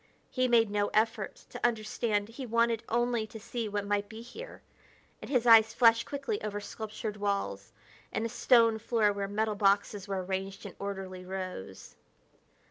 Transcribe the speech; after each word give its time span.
He 0.31 0.47
made 0.47 0.71
no 0.71 0.87
effort 0.95 1.35
to 1.51 1.63
understand; 1.63 2.29
he 2.29 2.45
wanted 2.47 2.81
only 2.89 3.27
to 3.27 3.39
see 3.39 3.69
what 3.69 3.85
might 3.85 4.09
be 4.09 4.23
here; 4.23 4.63
and 5.21 5.29
his 5.29 5.45
eyes 5.45 5.75
flashed 5.75 6.07
quickly 6.07 6.41
over 6.43 6.59
sculptured 6.59 7.17
walls 7.17 7.71
and 8.11 8.25
a 8.25 8.29
stone 8.29 8.79
floor 8.79 9.13
where 9.13 9.27
metal 9.27 9.53
boxes 9.53 10.07
were 10.07 10.25
arranged 10.25 10.65
in 10.65 10.75
orderly 10.79 11.23
rows. 11.23 11.97